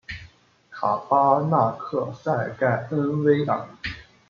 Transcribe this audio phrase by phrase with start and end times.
[0.71, 3.67] 卡巴纳克塞盖恩维尔。